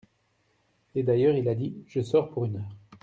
[0.95, 2.75] Et d’ailleurs, il a dit:«Je sors pour une heure.